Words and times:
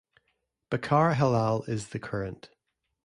Bechara 0.71 1.13
Helal 1.13 1.69
is 1.69 1.89
the 1.89 1.99
current. 1.99 2.49